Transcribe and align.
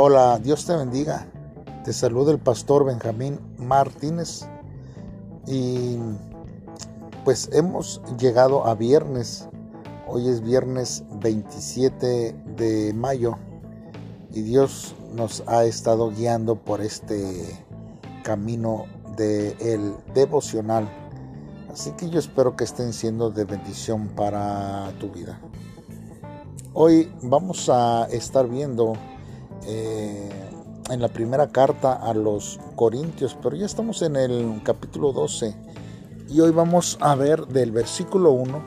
Hola, 0.00 0.38
Dios 0.38 0.64
te 0.64 0.76
bendiga. 0.76 1.26
Te 1.82 1.92
saluda 1.92 2.30
el 2.30 2.38
pastor 2.38 2.84
Benjamín 2.84 3.40
Martínez. 3.58 4.48
Y 5.44 5.98
pues 7.24 7.50
hemos 7.52 8.00
llegado 8.16 8.64
a 8.64 8.76
viernes. 8.76 9.48
Hoy 10.06 10.28
es 10.28 10.40
viernes 10.40 11.02
27 11.20 12.32
de 12.56 12.92
mayo. 12.94 13.38
Y 14.30 14.42
Dios 14.42 14.94
nos 15.16 15.42
ha 15.48 15.64
estado 15.64 16.12
guiando 16.12 16.54
por 16.54 16.80
este 16.80 17.58
camino 18.22 18.84
del 19.16 19.56
el 19.58 19.96
devocional. 20.14 20.88
Así 21.72 21.90
que 21.98 22.08
yo 22.08 22.20
espero 22.20 22.54
que 22.54 22.62
estén 22.62 22.92
siendo 22.92 23.30
de 23.30 23.44
bendición 23.44 24.06
para 24.14 24.92
tu 25.00 25.10
vida. 25.10 25.40
Hoy 26.72 27.12
vamos 27.20 27.68
a 27.68 28.06
estar 28.12 28.48
viendo 28.48 28.92
eh, 29.70 30.30
en 30.88 31.02
la 31.02 31.08
primera 31.08 31.48
carta 31.48 31.92
a 31.92 32.14
los 32.14 32.58
Corintios, 32.74 33.36
pero 33.42 33.54
ya 33.54 33.66
estamos 33.66 34.00
en 34.00 34.16
el 34.16 34.62
capítulo 34.64 35.12
12 35.12 35.54
y 36.30 36.40
hoy 36.40 36.52
vamos 36.52 36.96
a 37.02 37.14
ver 37.14 37.46
del 37.48 37.70
versículo 37.70 38.30
1 38.32 38.62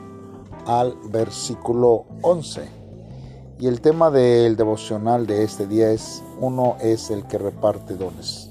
al 0.66 0.96
versículo 1.10 2.06
11. 2.22 2.68
Y 3.58 3.66
el 3.66 3.80
tema 3.80 4.12
del 4.12 4.56
devocional 4.56 5.26
de 5.26 5.42
este 5.42 5.66
día 5.66 5.90
es 5.90 6.22
uno 6.40 6.76
es 6.80 7.10
el 7.10 7.26
que 7.26 7.38
reparte 7.38 7.94
dones. 7.94 8.50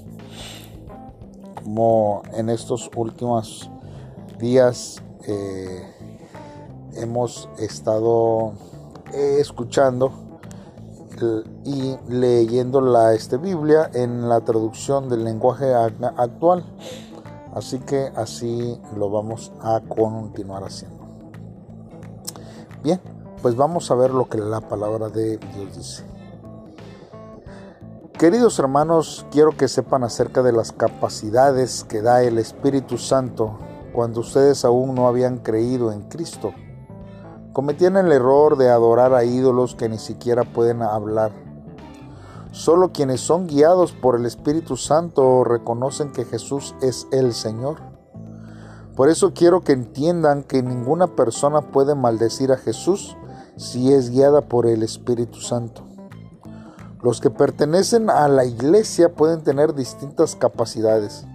Como 1.62 2.22
en 2.34 2.50
estos 2.50 2.90
últimos 2.94 3.70
días 4.38 5.02
eh, 5.26 5.82
hemos 6.96 7.48
estado 7.58 8.52
eh, 9.14 9.36
escuchando 9.40 10.21
y 11.64 11.96
leyendo 12.08 12.80
la 12.80 13.14
este, 13.14 13.36
Biblia 13.36 13.90
en 13.94 14.28
la 14.28 14.40
traducción 14.40 15.08
del 15.08 15.24
lenguaje 15.24 15.74
actual. 15.74 16.64
Así 17.54 17.78
que 17.80 18.10
así 18.16 18.80
lo 18.96 19.10
vamos 19.10 19.52
a 19.60 19.80
continuar 19.80 20.64
haciendo. 20.64 20.98
Bien, 22.82 23.00
pues 23.42 23.56
vamos 23.56 23.90
a 23.90 23.94
ver 23.94 24.10
lo 24.10 24.28
que 24.28 24.38
la 24.38 24.60
palabra 24.60 25.08
de 25.08 25.36
Dios 25.38 25.76
dice. 25.76 26.04
Queridos 28.18 28.58
hermanos, 28.58 29.26
quiero 29.30 29.56
que 29.56 29.68
sepan 29.68 30.04
acerca 30.04 30.42
de 30.42 30.52
las 30.52 30.72
capacidades 30.72 31.84
que 31.84 32.02
da 32.02 32.22
el 32.22 32.38
Espíritu 32.38 32.96
Santo 32.98 33.58
cuando 33.92 34.20
ustedes 34.20 34.64
aún 34.64 34.94
no 34.94 35.08
habían 35.08 35.38
creído 35.38 35.92
en 35.92 36.02
Cristo 36.02 36.52
cometían 37.52 37.96
el 37.96 38.10
error 38.12 38.56
de 38.56 38.70
adorar 38.70 39.14
a 39.14 39.24
ídolos 39.24 39.74
que 39.74 39.88
ni 39.88 39.98
siquiera 39.98 40.44
pueden 40.44 40.82
hablar. 40.82 41.32
Solo 42.50 42.92
quienes 42.92 43.20
son 43.20 43.46
guiados 43.46 43.92
por 43.92 44.16
el 44.16 44.26
Espíritu 44.26 44.76
Santo 44.76 45.44
reconocen 45.44 46.12
que 46.12 46.24
Jesús 46.24 46.74
es 46.82 47.06
el 47.10 47.32
Señor. 47.32 47.78
Por 48.94 49.08
eso 49.08 49.32
quiero 49.32 49.62
que 49.62 49.72
entiendan 49.72 50.42
que 50.42 50.62
ninguna 50.62 51.06
persona 51.08 51.62
puede 51.62 51.94
maldecir 51.94 52.52
a 52.52 52.58
Jesús 52.58 53.16
si 53.56 53.92
es 53.92 54.10
guiada 54.10 54.42
por 54.42 54.66
el 54.66 54.82
Espíritu 54.82 55.40
Santo. 55.40 55.82
Los 57.02 57.20
que 57.20 57.30
pertenecen 57.30 58.10
a 58.10 58.28
la 58.28 58.44
iglesia 58.44 59.12
pueden 59.14 59.42
tener 59.42 59.74
distintas 59.74 60.36
capacidades, 60.36 61.26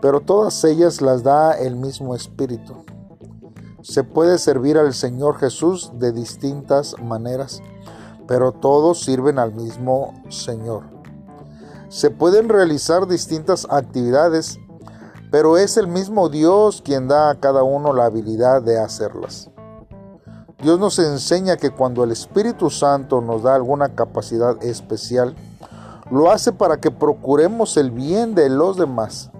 pero 0.00 0.20
todas 0.20 0.62
ellas 0.64 1.00
las 1.00 1.22
da 1.22 1.52
el 1.52 1.76
mismo 1.76 2.14
Espíritu. 2.14 2.84
Se 3.82 4.04
puede 4.04 4.38
servir 4.38 4.78
al 4.78 4.94
Señor 4.94 5.38
Jesús 5.38 5.90
de 5.94 6.12
distintas 6.12 6.94
maneras, 7.02 7.60
pero 8.28 8.52
todos 8.52 9.00
sirven 9.02 9.40
al 9.40 9.52
mismo 9.52 10.14
Señor. 10.28 10.84
Se 11.88 12.10
pueden 12.10 12.48
realizar 12.48 13.08
distintas 13.08 13.66
actividades, 13.68 14.60
pero 15.32 15.58
es 15.58 15.76
el 15.76 15.88
mismo 15.88 16.28
Dios 16.28 16.80
quien 16.84 17.08
da 17.08 17.30
a 17.30 17.40
cada 17.40 17.64
uno 17.64 17.92
la 17.92 18.04
habilidad 18.04 18.62
de 18.62 18.78
hacerlas. 18.78 19.50
Dios 20.62 20.78
nos 20.78 21.00
enseña 21.00 21.56
que 21.56 21.70
cuando 21.70 22.04
el 22.04 22.12
Espíritu 22.12 22.70
Santo 22.70 23.20
nos 23.20 23.42
da 23.42 23.56
alguna 23.56 23.96
capacidad 23.96 24.62
especial, 24.62 25.34
lo 26.08 26.30
hace 26.30 26.52
para 26.52 26.76
que 26.76 26.92
procuremos 26.92 27.76
el 27.76 27.90
bien 27.90 28.36
de 28.36 28.48
los 28.48 28.76
demás 28.76 29.32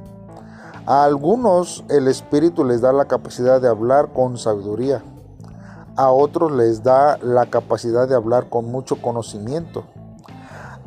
a 0.86 1.04
algunos 1.04 1.84
el 1.88 2.08
Espíritu 2.08 2.64
les 2.64 2.80
da 2.80 2.92
la 2.92 3.04
capacidad 3.04 3.60
de 3.60 3.68
hablar 3.68 4.12
con 4.12 4.36
sabiduría. 4.36 5.02
A 5.94 6.10
otros 6.10 6.50
les 6.50 6.82
da 6.82 7.18
la 7.18 7.46
capacidad 7.46 8.08
de 8.08 8.16
hablar 8.16 8.48
con 8.48 8.64
mucho 8.64 9.00
conocimiento. 9.00 9.84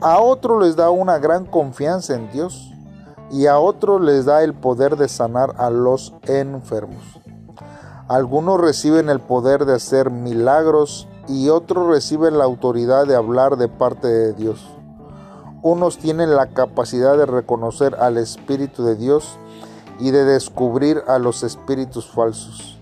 A 0.01 0.19
otros 0.19 0.61
les 0.63 0.75
da 0.75 0.89
una 0.89 1.17
gran 1.19 1.45
confianza 1.45 2.15
en 2.15 2.29
Dios. 2.31 2.73
Y 3.31 3.47
a 3.47 3.57
otros 3.57 4.01
les 4.01 4.25
da 4.25 4.43
el 4.43 4.53
poder 4.53 4.97
de 4.97 5.07
sanar 5.07 5.55
a 5.57 5.69
los 5.69 6.13
enfermos. 6.23 7.19
Algunos 8.07 8.59
reciben 8.59 9.09
el 9.09 9.19
poder 9.19 9.65
de 9.65 9.73
hacer 9.73 10.11
milagros 10.11 11.07
y 11.27 11.49
otros 11.49 11.87
reciben 11.87 12.37
la 12.37 12.43
autoridad 12.43 13.07
de 13.07 13.15
hablar 13.15 13.57
de 13.57 13.67
parte 13.67 14.07
de 14.07 14.33
Dios. 14.33 14.67
Unos 15.63 15.97
tienen 15.97 16.35
la 16.35 16.47
capacidad 16.47 17.17
de 17.17 17.25
reconocer 17.25 17.95
al 17.95 18.17
Espíritu 18.17 18.83
de 18.83 18.95
Dios 18.95 19.39
y 19.99 20.11
de 20.11 20.25
descubrir 20.25 21.03
a 21.07 21.19
los 21.19 21.43
espíritus 21.43 22.09
falsos. 22.09 22.79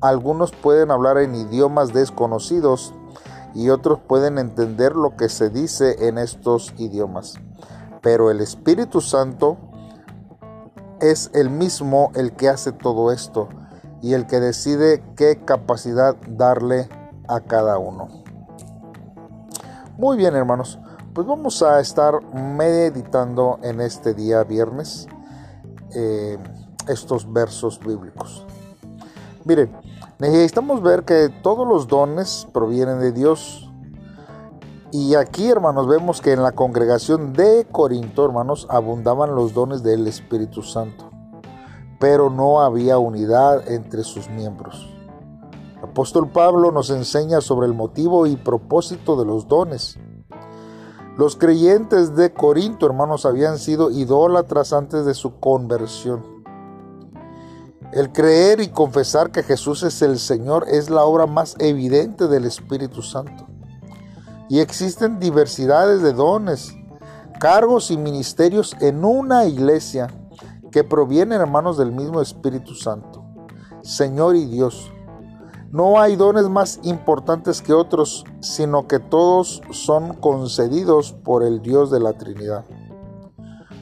Algunos 0.00 0.50
pueden 0.52 0.90
hablar 0.90 1.18
en 1.18 1.34
idiomas 1.34 1.92
desconocidos 1.92 2.92
y 3.54 3.70
otros 3.70 4.00
pueden 4.00 4.38
entender 4.38 4.96
lo 4.96 5.16
que 5.16 5.28
se 5.28 5.50
dice 5.50 6.08
en 6.08 6.18
estos 6.18 6.74
idiomas. 6.78 7.34
Pero 8.00 8.30
el 8.30 8.40
Espíritu 8.40 9.00
Santo 9.00 9.58
es 11.00 11.30
el 11.34 11.50
mismo 11.50 12.10
el 12.14 12.32
que 12.32 12.48
hace 12.48 12.72
todo 12.72 13.12
esto 13.12 13.48
y 14.00 14.14
el 14.14 14.26
que 14.26 14.40
decide 14.40 15.04
qué 15.16 15.44
capacidad 15.44 16.16
darle 16.28 16.88
a 17.28 17.40
cada 17.40 17.78
uno. 17.78 18.08
Muy 19.96 20.16
bien 20.16 20.34
hermanos, 20.34 20.80
pues 21.14 21.26
vamos 21.26 21.62
a 21.62 21.78
estar 21.80 22.22
meditando 22.34 23.58
en 23.62 23.80
este 23.80 24.14
día 24.14 24.42
viernes 24.42 25.06
eh, 25.94 26.38
estos 26.88 27.32
versos 27.32 27.78
bíblicos. 27.78 28.46
Miren, 29.44 29.72
necesitamos 30.18 30.82
ver 30.82 31.04
que 31.04 31.28
todos 31.42 31.66
los 31.66 31.88
dones 31.88 32.46
provienen 32.52 33.00
de 33.00 33.12
Dios. 33.12 33.68
Y 34.92 35.14
aquí, 35.14 35.48
hermanos, 35.48 35.88
vemos 35.88 36.20
que 36.20 36.32
en 36.32 36.42
la 36.42 36.52
congregación 36.52 37.32
de 37.32 37.66
Corinto, 37.70 38.24
hermanos, 38.24 38.66
abundaban 38.68 39.34
los 39.34 39.54
dones 39.54 39.82
del 39.82 40.06
Espíritu 40.06 40.62
Santo, 40.62 41.10
pero 41.98 42.28
no 42.30 42.60
había 42.60 42.98
unidad 42.98 43.68
entre 43.70 44.04
sus 44.04 44.28
miembros. 44.28 44.88
El 45.78 45.88
apóstol 45.88 46.30
Pablo 46.30 46.70
nos 46.70 46.90
enseña 46.90 47.40
sobre 47.40 47.66
el 47.66 47.74
motivo 47.74 48.26
y 48.26 48.36
propósito 48.36 49.16
de 49.16 49.24
los 49.24 49.48
dones. 49.48 49.98
Los 51.18 51.36
creyentes 51.36 52.16
de 52.16 52.32
Corinto, 52.32 52.86
hermanos, 52.86 53.26
habían 53.26 53.58
sido 53.58 53.90
idólatras 53.90 54.72
antes 54.72 55.04
de 55.04 55.12
su 55.12 55.38
conversión. 55.40 56.42
El 57.92 58.10
creer 58.12 58.60
y 58.60 58.68
confesar 58.68 59.30
que 59.30 59.42
Jesús 59.42 59.82
es 59.82 60.00
el 60.00 60.18
Señor 60.18 60.64
es 60.68 60.88
la 60.88 61.04
obra 61.04 61.26
más 61.26 61.56
evidente 61.58 62.26
del 62.28 62.46
Espíritu 62.46 63.02
Santo. 63.02 63.46
Y 64.48 64.60
existen 64.60 65.20
diversidades 65.20 66.00
de 66.00 66.14
dones, 66.14 66.74
cargos 67.38 67.90
y 67.90 67.98
ministerios 67.98 68.74
en 68.80 69.04
una 69.04 69.44
iglesia 69.44 70.08
que 70.70 70.84
provienen, 70.84 71.42
hermanos, 71.42 71.76
del 71.76 71.92
mismo 71.92 72.22
Espíritu 72.22 72.74
Santo, 72.74 73.22
Señor 73.82 74.36
y 74.36 74.46
Dios. 74.46 74.90
No 75.72 75.98
hay 75.98 76.16
dones 76.16 76.50
más 76.50 76.80
importantes 76.82 77.62
que 77.62 77.72
otros, 77.72 78.26
sino 78.40 78.86
que 78.86 78.98
todos 78.98 79.62
son 79.70 80.12
concedidos 80.12 81.12
por 81.12 81.42
el 81.42 81.62
Dios 81.62 81.90
de 81.90 81.98
la 81.98 82.12
Trinidad. 82.12 82.66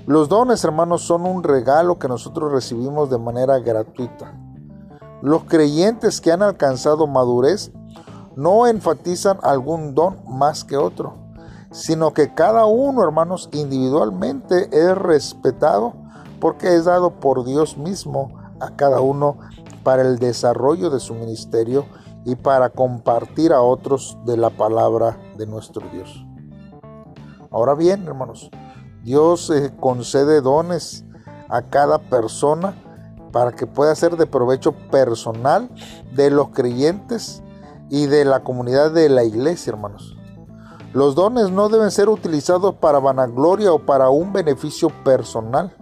Los 0.06 0.28
dones, 0.28 0.62
hermanos, 0.62 1.02
son 1.02 1.26
un 1.26 1.42
regalo 1.42 1.98
que 1.98 2.06
nosotros 2.06 2.52
recibimos 2.52 3.10
de 3.10 3.18
manera 3.18 3.58
gratuita. 3.58 4.32
Los 5.20 5.42
creyentes 5.46 6.20
que 6.20 6.30
han 6.30 6.44
alcanzado 6.44 7.08
madurez 7.08 7.72
no 8.36 8.68
enfatizan 8.68 9.38
algún 9.42 9.96
don 9.96 10.18
más 10.28 10.62
que 10.62 10.76
otro, 10.76 11.14
sino 11.72 12.14
que 12.14 12.32
cada 12.34 12.66
uno, 12.66 13.02
hermanos, 13.02 13.48
individualmente 13.50 14.68
es 14.70 14.96
respetado 14.96 15.94
porque 16.38 16.72
es 16.72 16.84
dado 16.84 17.10
por 17.18 17.44
Dios 17.44 17.76
mismo 17.76 18.30
a 18.60 18.76
cada 18.76 19.00
uno 19.00 19.38
para 19.82 20.02
el 20.02 20.18
desarrollo 20.18 20.90
de 20.90 21.00
su 21.00 21.14
ministerio 21.14 21.86
y 22.24 22.36
para 22.36 22.70
compartir 22.70 23.52
a 23.52 23.62
otros 23.62 24.18
de 24.26 24.36
la 24.36 24.50
palabra 24.50 25.18
de 25.36 25.46
nuestro 25.46 25.86
Dios. 25.92 26.24
Ahora 27.50 27.74
bien, 27.74 28.06
hermanos, 28.06 28.50
Dios 29.02 29.50
eh, 29.50 29.72
concede 29.80 30.40
dones 30.40 31.04
a 31.48 31.62
cada 31.62 31.98
persona 31.98 32.74
para 33.32 33.52
que 33.52 33.66
pueda 33.66 33.94
ser 33.94 34.16
de 34.16 34.26
provecho 34.26 34.72
personal 34.90 35.70
de 36.14 36.30
los 36.30 36.50
creyentes 36.50 37.42
y 37.88 38.06
de 38.06 38.24
la 38.24 38.44
comunidad 38.44 38.92
de 38.92 39.08
la 39.08 39.24
iglesia, 39.24 39.70
hermanos. 39.70 40.16
Los 40.92 41.14
dones 41.14 41.50
no 41.50 41.68
deben 41.68 41.90
ser 41.90 42.08
utilizados 42.08 42.74
para 42.74 42.98
vanagloria 42.98 43.72
o 43.72 43.78
para 43.78 44.10
un 44.10 44.32
beneficio 44.32 44.90
personal, 45.04 45.74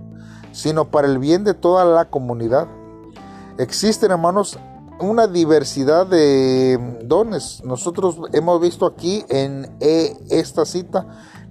sino 0.52 0.90
para 0.90 1.06
el 1.06 1.18
bien 1.18 1.44
de 1.44 1.54
toda 1.54 1.84
la 1.84 2.06
comunidad. 2.06 2.68
Existen, 3.58 4.12
hermanos, 4.12 4.56
una 5.00 5.26
diversidad 5.26 6.06
de 6.06 6.78
dones. 7.05 7.60
Nosotros 7.64 8.16
hemos 8.32 8.60
visto 8.60 8.87
aquí 8.87 9.25
en 9.28 9.76
e, 9.81 10.16
esta 10.31 10.64
cita, 10.64 11.06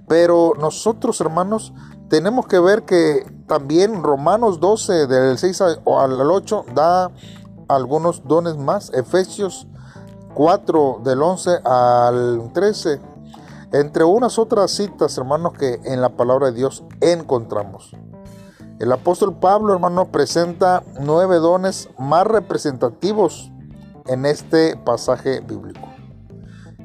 pero 0.08 0.54
nosotros, 0.58 1.20
hermanos, 1.20 1.74
tenemos 2.08 2.46
que 2.46 2.58
ver 2.58 2.84
que 2.84 3.30
también 3.46 4.02
Romanos 4.02 4.58
12, 4.58 5.06
del 5.06 5.36
6 5.36 5.60
al 5.60 5.82
8, 5.84 6.64
da 6.74 7.10
algunos 7.68 8.26
dones 8.26 8.56
más. 8.56 8.90
Efesios 8.94 9.66
4, 10.32 11.02
del 11.04 11.20
11 11.20 11.50
al 11.62 12.50
13. 12.54 13.00
Entre 13.72 14.02
unas 14.04 14.38
otras 14.38 14.70
citas, 14.70 15.18
hermanos, 15.18 15.52
que 15.52 15.78
en 15.84 16.00
la 16.00 16.16
palabra 16.16 16.46
de 16.46 16.52
Dios 16.52 16.84
encontramos. 17.02 17.94
El 18.80 18.92
apóstol 18.92 19.34
Pablo, 19.34 19.72
hermano, 19.72 20.12
presenta 20.12 20.84
nueve 21.00 21.38
dones 21.38 21.88
más 21.98 22.24
representativos 22.24 23.50
en 24.06 24.24
este 24.24 24.76
pasaje 24.76 25.40
bíblico. 25.40 25.88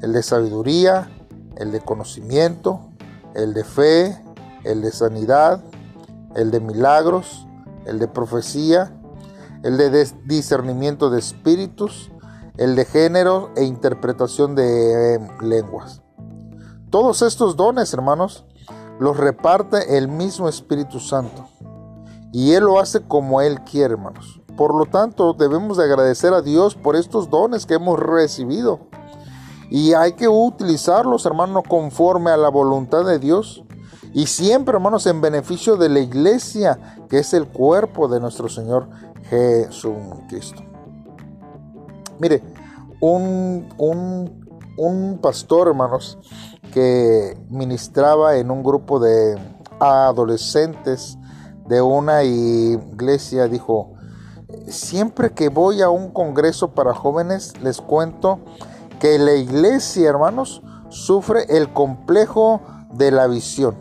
El 0.02 0.12
de 0.12 0.24
sabiduría, 0.24 1.08
el 1.56 1.70
de 1.70 1.80
conocimiento, 1.80 2.80
el 3.34 3.54
de 3.54 3.62
fe, 3.62 4.20
el 4.64 4.82
de 4.82 4.90
sanidad, 4.90 5.62
el 6.34 6.50
de 6.50 6.58
milagros, 6.58 7.46
el 7.86 8.00
de 8.00 8.08
profecía, 8.08 8.92
el 9.62 9.76
de 9.76 10.04
discernimiento 10.24 11.10
de 11.10 11.20
espíritus, 11.20 12.10
el 12.56 12.74
de 12.74 12.86
género 12.86 13.50
e 13.54 13.62
interpretación 13.62 14.56
de 14.56 15.14
eh, 15.14 15.28
lenguas. 15.42 16.02
Todos 16.90 17.22
estos 17.22 17.54
dones, 17.54 17.94
hermanos, 17.94 18.44
los 18.98 19.16
reparte 19.16 19.96
el 19.96 20.08
mismo 20.08 20.48
Espíritu 20.48 20.98
Santo. 20.98 21.53
Y 22.34 22.54
Él 22.54 22.64
lo 22.64 22.80
hace 22.80 23.00
como 23.00 23.40
Él 23.40 23.60
quiere, 23.60 23.94
hermanos. 23.94 24.40
Por 24.56 24.74
lo 24.74 24.86
tanto, 24.86 25.34
debemos 25.34 25.76
de 25.76 25.84
agradecer 25.84 26.34
a 26.34 26.42
Dios 26.42 26.74
por 26.74 26.96
estos 26.96 27.30
dones 27.30 27.64
que 27.64 27.74
hemos 27.74 27.96
recibido. 27.96 28.80
Y 29.70 29.92
hay 29.92 30.14
que 30.14 30.26
utilizarlos, 30.26 31.26
hermanos, 31.26 31.62
conforme 31.68 32.32
a 32.32 32.36
la 32.36 32.48
voluntad 32.48 33.04
de 33.04 33.20
Dios. 33.20 33.62
Y 34.12 34.26
siempre, 34.26 34.74
hermanos, 34.74 35.06
en 35.06 35.20
beneficio 35.20 35.76
de 35.76 35.88
la 35.88 36.00
iglesia, 36.00 36.98
que 37.08 37.20
es 37.20 37.32
el 37.34 37.46
cuerpo 37.46 38.08
de 38.08 38.18
nuestro 38.18 38.48
Señor 38.48 38.88
Jesucristo. 39.30 40.60
Mire, 42.18 42.42
un, 43.00 43.68
un, 43.78 44.44
un 44.76 45.18
pastor, 45.22 45.68
hermanos, 45.68 46.18
que 46.72 47.38
ministraba 47.48 48.38
en 48.38 48.50
un 48.50 48.64
grupo 48.64 48.98
de 48.98 49.38
adolescentes 49.78 51.16
de 51.66 51.80
una 51.80 52.22
iglesia, 52.24 53.48
dijo, 53.48 53.92
siempre 54.68 55.32
que 55.32 55.48
voy 55.48 55.82
a 55.82 55.90
un 55.90 56.10
congreso 56.10 56.72
para 56.72 56.94
jóvenes, 56.94 57.54
les 57.62 57.80
cuento 57.80 58.40
que 59.00 59.18
la 59.18 59.34
iglesia, 59.34 60.08
hermanos, 60.08 60.62
sufre 60.88 61.44
el 61.48 61.72
complejo 61.72 62.60
de 62.92 63.10
la 63.10 63.26
visión. 63.26 63.74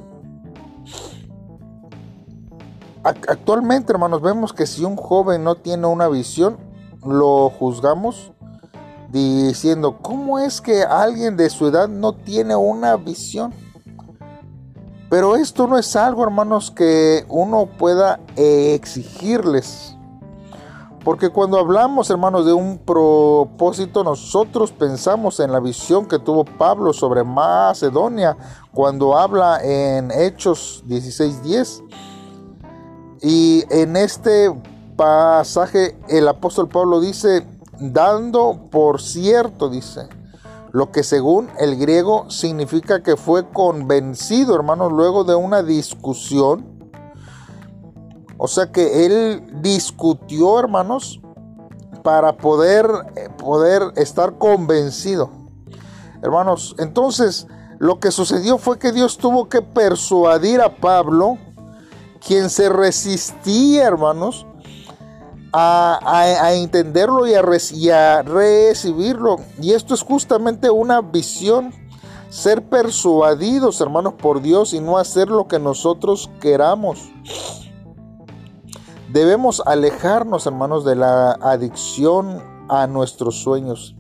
Actualmente, 3.04 3.92
hermanos, 3.92 4.22
vemos 4.22 4.54
que 4.54 4.66
si 4.66 4.86
un 4.86 4.96
joven 4.96 5.44
no 5.44 5.56
tiene 5.56 5.88
una 5.88 6.08
visión, 6.08 6.58
lo 7.06 7.50
juzgamos 7.50 8.32
diciendo, 9.12 10.00
¿cómo 10.02 10.40
es 10.40 10.62
que 10.62 10.84
alguien 10.84 11.36
de 11.36 11.50
su 11.50 11.68
edad 11.68 11.90
no 11.90 12.14
tiene 12.14 12.56
una 12.56 12.96
visión? 12.96 13.54
Pero 15.14 15.36
esto 15.36 15.68
no 15.68 15.78
es 15.78 15.96
algo, 15.96 16.24
hermanos, 16.24 16.72
que 16.72 17.24
uno 17.30 17.68
pueda 17.78 18.20
exigirles. 18.36 19.96
Porque 21.04 21.30
cuando 21.30 21.60
hablamos, 21.60 22.10
hermanos, 22.10 22.48
de 22.48 22.54
un 22.54 22.80
propósito, 22.80 24.04
nosotros 24.04 24.72
pensamos 24.72 25.40
en 25.40 25.52
la 25.52 25.60
visión 25.60 26.08
que 26.08 26.18
tuvo 26.18 26.46
Pablo 26.46 26.94
sobre 26.94 27.24
Macedonia 27.24 28.36
cuando 28.72 29.16
habla 29.16 29.60
en 29.64 30.10
Hechos 30.10 30.84
16:10. 30.88 31.84
Y 33.22 33.66
en 33.70 33.96
este 33.96 34.52
pasaje 34.96 35.96
el 36.10 36.28
apóstol 36.28 36.70
Pablo 36.70 37.00
dice, 37.00 37.46
dando 37.80 38.68
por 38.72 39.00
cierto, 39.00 39.70
dice, 39.70 40.10
lo 40.74 40.92
que 40.92 41.04
según 41.04 41.52
el 41.60 41.78
griego 41.78 42.32
significa 42.32 43.04
que 43.04 43.16
fue 43.16 43.48
convencido, 43.48 44.56
hermanos, 44.56 44.92
luego 44.92 45.24
de 45.24 45.36
una 45.36 45.62
discusión. 45.62 46.92
O 48.40 48.48
sea 48.48 48.72
que 48.72 49.06
él 49.06 49.62
discutió, 49.62 50.60
hermanos, 50.60 51.22
para 52.02 52.38
poder, 52.38 52.88
eh, 53.16 53.30
poder 53.38 53.84
estar 53.98 54.40
convencido. 54.40 55.30
Hermanos, 56.24 56.76
entonces 56.80 57.46
lo 57.78 58.00
que 58.00 58.10
sucedió 58.10 58.58
fue 58.58 58.80
que 58.80 58.92
Dios 58.92 59.20
tuvo 59.20 59.50
que 59.50 59.62
persuadir 59.62 60.60
a 60.60 60.78
Pablo, 60.78 61.38
quien 62.26 62.50
se 62.50 62.70
resistía, 62.70 63.86
hermanos, 63.86 64.48
a, 65.54 66.54
entenderlo 66.54 67.28
y 67.28 67.36
a, 67.90 68.22
recibirlo. 68.24 69.38
Y 69.62 69.74
esto 69.74 69.94
es 69.94 70.02
justamente 70.02 70.70
una 70.70 71.02
visión. 71.02 71.72
Ser 72.30 72.68
persuadidos, 72.68 73.80
hermanos, 73.80 74.16
por 74.16 74.42
Dios 74.42 74.74
y 74.74 74.80
no 74.80 74.98
hacer 74.98 75.28
lo 75.28 75.48
que 75.48 75.60
nosotros 75.60 76.32
queramos. 76.42 77.12
Debemos 79.12 79.62
alejarnos, 79.68 80.48
hermanos, 80.48 80.84
de 80.84 80.96
la 80.96 81.34
adicción 81.34 82.42
a 82.70 82.88
nuestros 82.88 83.44
sueños, 83.44 83.96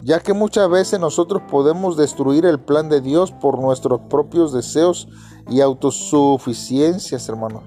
ya 0.00 0.18
que 0.18 0.32
muchas 0.32 0.68
veces 0.68 0.98
nosotros 0.98 1.42
podemos 1.48 1.96
destruir 1.96 2.44
el 2.44 2.58
plan 2.58 2.88
de 2.88 3.00
Dios 3.00 3.30
por 3.30 3.60
nuestros 3.60 4.00
propios 4.10 4.52
deseos 4.52 5.06
y 5.48 5.60
autosuficiencias, 5.60 7.28
hermanos. 7.28 7.62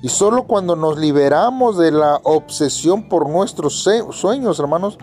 Y 0.00 0.08
solo 0.08 0.44
cuando 0.44 0.76
nos 0.76 0.98
liberamos 0.98 1.76
de 1.76 1.90
la 1.90 2.20
obsesión 2.22 3.08
por 3.08 3.28
nuestros 3.28 3.84
sueños, 4.12 4.60
hermanos, 4.60 4.98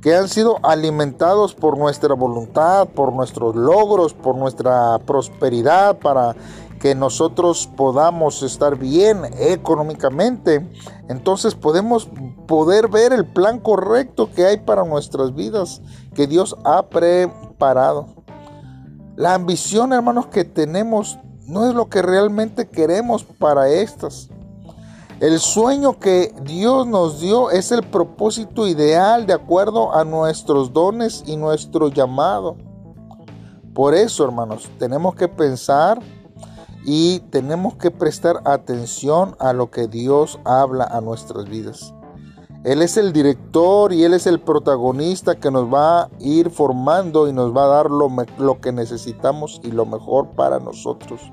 que 0.00 0.14
han 0.14 0.28
sido 0.28 0.58
alimentados 0.62 1.54
por 1.54 1.78
nuestra 1.78 2.14
voluntad, 2.14 2.88
por 2.88 3.12
nuestros 3.12 3.54
logros, 3.54 4.14
por 4.14 4.36
nuestra 4.36 4.98
prosperidad, 5.04 5.98
para 5.98 6.34
que 6.78 6.94
nosotros 6.94 7.68
podamos 7.76 8.42
estar 8.42 8.76
bien 8.76 9.22
económicamente, 9.38 10.68
entonces 11.08 11.54
podemos 11.54 12.08
poder 12.46 12.88
ver 12.88 13.12
el 13.12 13.26
plan 13.26 13.58
correcto 13.58 14.30
que 14.32 14.46
hay 14.46 14.58
para 14.58 14.84
nuestras 14.84 15.34
vidas, 15.34 15.82
que 16.14 16.26
Dios 16.26 16.56
ha 16.64 16.84
preparado. 16.86 18.06
La 19.16 19.34
ambición, 19.34 19.92
hermanos, 19.92 20.26
que 20.26 20.44
tenemos 20.44 21.18
no 21.48 21.66
es 21.66 21.74
lo 21.74 21.88
que 21.88 22.02
realmente 22.02 22.68
queremos 22.68 23.24
para 23.24 23.70
estas. 23.70 24.28
El 25.18 25.40
sueño 25.40 25.98
que 25.98 26.32
Dios 26.42 26.86
nos 26.86 27.20
dio 27.20 27.50
es 27.50 27.72
el 27.72 27.82
propósito 27.82 28.68
ideal 28.68 29.26
de 29.26 29.32
acuerdo 29.32 29.92
a 29.92 30.04
nuestros 30.04 30.72
dones 30.72 31.24
y 31.26 31.36
nuestro 31.36 31.88
llamado. 31.88 32.56
Por 33.74 33.94
eso, 33.94 34.24
hermanos, 34.24 34.68
tenemos 34.78 35.14
que 35.16 35.26
pensar 35.26 36.00
y 36.84 37.20
tenemos 37.30 37.76
que 37.76 37.90
prestar 37.90 38.42
atención 38.44 39.34
a 39.40 39.52
lo 39.52 39.70
que 39.70 39.88
Dios 39.88 40.38
habla 40.44 40.84
a 40.84 41.00
nuestras 41.00 41.48
vidas. 41.48 41.94
Él 42.62 42.82
es 42.82 42.96
el 42.96 43.12
director 43.12 43.92
y 43.92 44.04
Él 44.04 44.14
es 44.14 44.26
el 44.26 44.40
protagonista 44.40 45.36
que 45.36 45.50
nos 45.50 45.72
va 45.72 46.02
a 46.02 46.10
ir 46.20 46.50
formando 46.50 47.26
y 47.26 47.32
nos 47.32 47.56
va 47.56 47.64
a 47.64 47.68
dar 47.68 47.90
lo, 47.90 48.08
lo 48.38 48.60
que 48.60 48.72
necesitamos 48.72 49.60
y 49.64 49.70
lo 49.70 49.86
mejor 49.86 50.30
para 50.30 50.58
nosotros. 50.58 51.32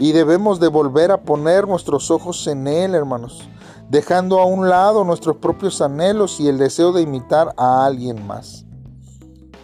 Y 0.00 0.12
debemos 0.12 0.60
de 0.60 0.68
volver 0.68 1.12
a 1.12 1.20
poner 1.20 1.68
nuestros 1.68 2.10
ojos 2.10 2.46
en 2.46 2.66
Él, 2.66 2.94
hermanos, 2.94 3.46
dejando 3.90 4.40
a 4.40 4.46
un 4.46 4.66
lado 4.66 5.04
nuestros 5.04 5.36
propios 5.36 5.82
anhelos 5.82 6.40
y 6.40 6.48
el 6.48 6.56
deseo 6.56 6.90
de 6.92 7.02
imitar 7.02 7.52
a 7.58 7.84
alguien 7.84 8.26
más. 8.26 8.64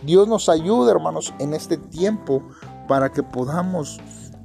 Dios 0.02 0.28
nos 0.28 0.50
ayude, 0.50 0.90
hermanos, 0.90 1.32
en 1.38 1.54
este 1.54 1.78
tiempo 1.78 2.42
para 2.86 3.10
que 3.12 3.22
podamos 3.22 3.98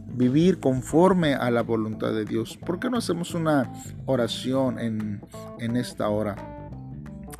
vivir 0.07 0.61
conforme 0.61 1.35
a 1.35 1.51
la 1.51 1.61
voluntad 1.61 2.13
de 2.13 2.23
Dios. 2.23 2.57
¿Por 2.65 2.79
qué 2.79 2.89
no 2.89 2.97
hacemos 2.97 3.33
una 3.33 3.69
oración 4.05 4.79
en, 4.79 5.21
en 5.59 5.75
esta 5.75 6.07
hora 6.07 6.37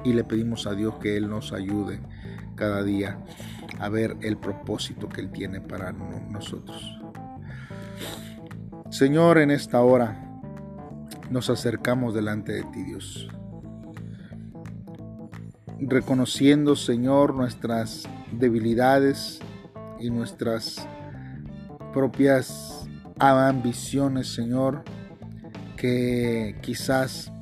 y 0.03 0.12
le 0.12 0.25
pedimos 0.25 0.67
a 0.67 0.74
Dios 0.74 0.96
que 0.96 1.15
Él 1.15 1.29
nos 1.29 1.53
ayude 1.53 2.01
cada 2.55 2.84
día 2.84 3.17
a 3.79 3.88
ver 3.88 4.17
el 4.20 4.36
propósito 4.36 5.08
que 5.08 5.22
Él 5.22 5.31
tiene 5.31 5.62
para 5.62 5.93
nosotros? 5.93 7.00
Señor, 9.01 9.39
en 9.39 9.50
esta 9.50 9.81
hora 9.81 10.15
nos 11.31 11.50
acercamos 11.50 12.13
delante 12.13 12.51
de 12.51 12.63
ti, 12.65 12.84
Dios. 12.84 13.27
reconociendo, 15.79 16.75
Señor, 16.75 17.34
nuestras 17.34 18.08
debilidades 18.31 19.39
y 20.00 20.12
nuestras 20.12 20.88
propias 21.91 22.88
ambiciones, 23.17 24.27
Señor, 24.27 24.84
que 25.77 26.60
quizás 26.62 27.34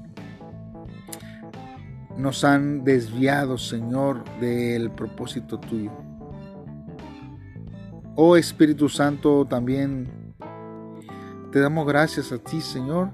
nos 2.16 2.46
han 2.46 2.86
desviado, 2.86 3.58
Señor, 3.58 4.24
del 4.40 4.92
propósito 4.92 5.60
tuyo. 5.60 5.92
Oh 8.16 8.38
Espíritu 8.38 8.88
Santo, 8.88 9.46
también 9.46 10.19
te 11.52 11.60
damos 11.60 11.88
gracias 11.88 12.32
a 12.32 12.38
ti, 12.38 12.62
Señor, 12.62 13.12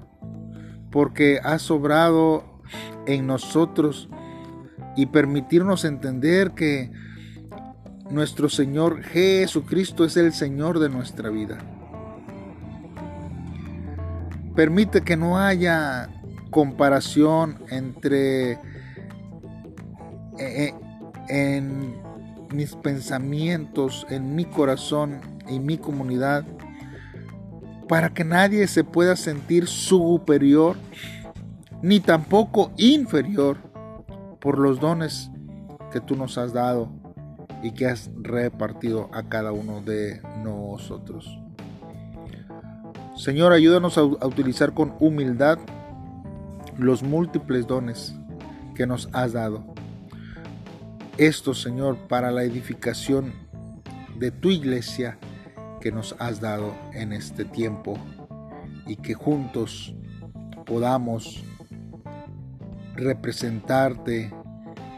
porque 0.90 1.40
has 1.42 1.62
sobrado 1.62 2.60
en 3.06 3.26
nosotros 3.26 4.08
y 4.96 5.06
permitirnos 5.06 5.84
entender 5.84 6.52
que 6.52 6.90
nuestro 8.10 8.48
Señor 8.48 9.02
Jesucristo 9.02 10.04
es 10.04 10.16
el 10.16 10.32
Señor 10.32 10.78
de 10.78 10.88
nuestra 10.88 11.30
vida. 11.30 11.58
Permite 14.54 15.02
que 15.02 15.16
no 15.16 15.38
haya 15.38 16.08
comparación 16.50 17.58
entre 17.68 18.52
eh, 18.52 18.58
eh, 20.38 20.74
en 21.28 21.96
mis 22.52 22.74
pensamientos, 22.76 24.06
en 24.08 24.34
mi 24.34 24.44
corazón 24.44 25.20
y 25.48 25.58
mi 25.58 25.76
comunidad, 25.78 26.44
para 27.88 28.12
que 28.12 28.24
nadie 28.24 28.66
se 28.66 28.84
pueda 28.84 29.16
sentir 29.16 29.66
superior 29.66 30.76
ni 31.82 32.00
tampoco 32.00 32.72
inferior 32.76 33.58
por 34.40 34.58
los 34.58 34.80
dones 34.80 35.30
que 35.92 36.00
tú 36.00 36.16
nos 36.16 36.38
has 36.38 36.52
dado 36.52 36.90
y 37.62 37.72
que 37.72 37.86
has 37.86 38.10
repartido 38.22 39.08
a 39.12 39.24
cada 39.24 39.52
uno 39.52 39.80
de 39.80 40.20
nosotros. 40.42 41.38
Señor, 43.16 43.52
ayúdanos 43.52 43.96
a, 43.96 44.04
utilizar 44.04 44.74
con 44.74 44.94
humildad 45.00 45.58
los 46.76 47.02
múltiples 47.02 47.66
dones 47.66 48.14
que 48.74 48.86
nos 48.86 49.08
has 49.12 49.32
dado. 49.32 49.64
Esto, 51.16 51.54
Señor, 51.54 51.96
para 52.08 52.30
la 52.30 52.42
edificación 52.42 53.32
de 54.18 54.30
tu 54.30 54.50
iglesia 54.50 55.18
que 55.86 55.92
nos 55.92 56.16
has 56.18 56.40
dado 56.40 56.74
en 56.94 57.12
este 57.12 57.44
tiempo 57.44 57.96
y 58.88 58.96
que 58.96 59.14
juntos 59.14 59.94
podamos 60.64 61.44
representarte 62.96 64.34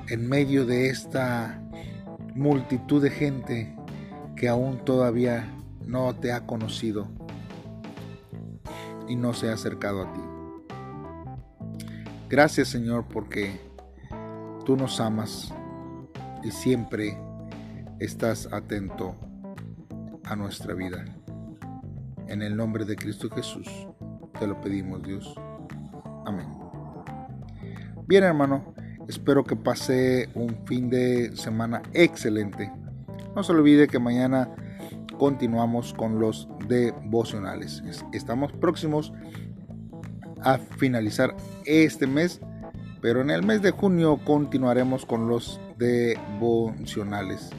en 0.09 0.27
medio 0.27 0.65
de 0.65 0.89
esta 0.89 1.61
multitud 2.35 3.03
de 3.03 3.11
gente 3.11 3.77
que 4.35 4.49
aún 4.49 4.83
todavía 4.83 5.53
no 5.85 6.15
te 6.15 6.33
ha 6.33 6.47
conocido 6.47 7.07
y 9.09 9.15
no 9.15 9.35
se 9.35 9.51
ha 9.51 9.53
acercado 9.53 10.07
a 10.07 10.13
ti. 10.15 10.21
Gracias 12.31 12.69
Señor 12.69 13.05
porque 13.13 13.61
tú 14.65 14.75
nos 14.75 15.01
amas 15.01 15.53
y 16.43 16.51
siempre 16.51 17.19
estás 18.01 18.51
atento 18.51 19.28
a 20.29 20.37
nuestra 20.37 20.75
vida. 20.75 21.05
En 22.29 22.43
el 22.43 22.57
nombre 22.57 22.85
de 22.85 22.97
Cristo 22.97 23.31
Jesús 23.31 23.67
te 24.39 24.47
lo 24.47 24.61
pedimos 24.61 25.03
Dios. 25.03 25.35
Amén. 26.27 26.47
Bien 28.07 28.25
hermano, 28.25 28.75
espero 29.09 29.45
que 29.45 29.57
pase 29.57 30.29
un 30.35 30.57
fin 30.67 30.91
de 30.91 31.35
semana 31.37 31.83
excelente. 31.93 32.71
No 33.35 33.43
se 33.43 33.53
olvide 33.53 33.89
que 33.89 33.99
mañana 33.99 34.49
continuamos 35.19 35.95
con 35.95 36.21
los 36.21 36.49
devocionales. 36.69 37.83
Estamos 38.13 38.53
próximos 38.53 39.13
a 40.43 40.59
finalizar 40.59 41.35
este 41.65 42.07
mes, 42.07 42.41
pero 43.01 43.23
en 43.23 43.31
el 43.31 43.43
mes 43.45 43.63
de 43.63 43.71
junio 43.71 44.21
continuaremos 44.25 45.07
con 45.07 45.29
los 45.29 45.61
devocionales, 45.79 47.51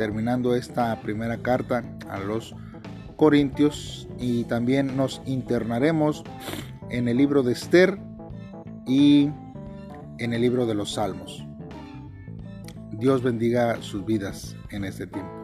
terminando 0.00 0.54
esta 0.54 0.98
primera 1.02 1.36
carta 1.42 1.84
a 2.08 2.18
los 2.18 2.54
Corintios 3.16 4.08
y 4.18 4.44
también 4.44 4.96
nos 4.96 5.20
internaremos 5.26 6.24
en 6.88 7.06
el 7.06 7.18
libro 7.18 7.42
de 7.42 7.52
Esther 7.52 7.98
y 8.86 9.28
en 10.16 10.32
el 10.32 10.40
libro 10.40 10.64
de 10.64 10.74
los 10.74 10.94
Salmos. 10.94 11.46
Dios 12.92 13.22
bendiga 13.22 13.76
sus 13.82 14.06
vidas 14.06 14.56
en 14.70 14.86
este 14.86 15.06
tiempo. 15.06 15.39